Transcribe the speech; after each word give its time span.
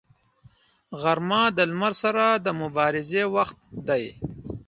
غرمه 1.01 1.43
د 1.57 1.59
لمر 1.69 1.93
سره 2.03 2.25
د 2.45 2.47
مبارزې 2.61 3.23
وخت 3.35 3.59
دی 3.87 4.05